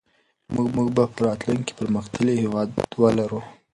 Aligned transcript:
موږ 0.75 0.87
به 0.95 1.03
راتلونکي 1.27 1.63
کې 1.67 1.77
پرمختللی 1.79 2.35
هېواد 2.43 2.69
ولرو. 3.01 3.41